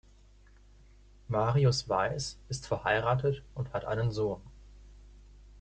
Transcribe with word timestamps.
Marius 1.27 1.87
Weiß 1.87 2.39
ist 2.49 2.65
verheiratet 2.65 3.43
und 3.53 3.71
hat 3.71 3.85
einen 3.85 4.09
Sohn. 4.11 4.41